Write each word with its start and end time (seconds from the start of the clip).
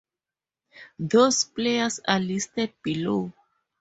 Those 0.97 1.43
players 1.43 1.99
are 2.07 2.19
listed 2.19 2.73
below. 2.81 3.31